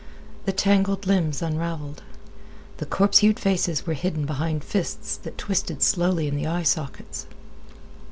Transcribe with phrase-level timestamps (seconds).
[0.45, 2.01] The tangled limbs unraveled.
[2.77, 7.27] The corpse hued faces were hidden behind fists that twisted slowly in the eye sockets.